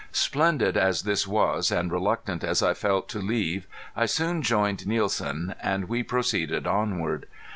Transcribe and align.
Splendid 0.11 0.77
as 0.77 1.03
this 1.03 1.27
was 1.27 1.69
and 1.69 1.91
reluctant 1.91 2.43
as 2.43 2.63
I 2.63 2.73
felt 2.73 3.07
to 3.09 3.19
leave 3.19 3.67
I 3.95 4.07
soon 4.07 4.41
joined 4.41 4.87
Nielsen, 4.87 5.53
and 5.61 5.87
we 5.87 6.01
proceeded 6.01 6.65
onward. 6.65 7.27